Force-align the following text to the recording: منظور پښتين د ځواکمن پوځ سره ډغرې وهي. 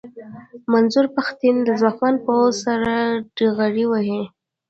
منظور 0.71 1.05
پښتين 1.17 1.55
د 1.63 1.69
ځواکمن 1.81 2.15
پوځ 2.25 2.51
سره 2.65 2.91
ډغرې 3.37 3.85
وهي. 3.91 4.21